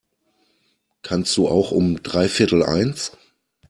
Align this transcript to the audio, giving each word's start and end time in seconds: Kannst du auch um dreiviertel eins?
Kannst 1.03 1.37
du 1.37 1.47
auch 1.47 1.69
um 1.71 2.01
dreiviertel 2.01 2.63
eins? 2.63 3.11